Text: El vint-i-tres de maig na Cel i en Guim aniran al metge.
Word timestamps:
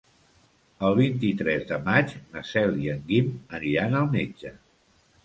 El 0.87 0.95
vint-i-tres 0.99 1.67
de 1.71 1.77
maig 1.89 2.15
na 2.37 2.43
Cel 2.53 2.73
i 2.87 2.89
en 2.95 3.05
Guim 3.11 3.29
aniran 3.59 3.99
al 4.01 4.09
metge. 4.17 4.55